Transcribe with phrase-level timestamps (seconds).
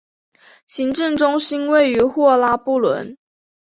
[0.65, 3.15] 行政中心位于霍拉布伦。